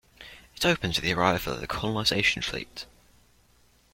It 0.55 0.65
opens 0.65 0.95
with 0.95 1.03
the 1.05 1.13
arrival 1.13 1.53
of 1.53 1.61
the 1.61 1.67
colonization 1.67 2.41
fleet. 2.41 2.87